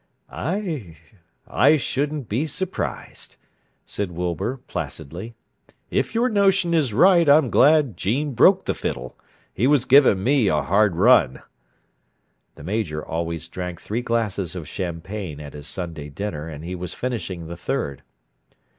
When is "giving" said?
9.85-10.23